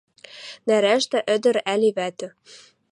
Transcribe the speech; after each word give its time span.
Нӓрӓштӓ 0.67 1.19
ӹдӹр 1.35 1.57
ӓли 1.73 1.89
вӓтӹ 1.97 2.27